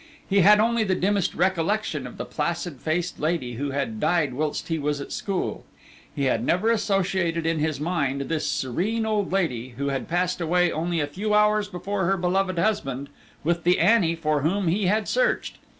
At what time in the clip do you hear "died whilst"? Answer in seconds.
3.99-4.67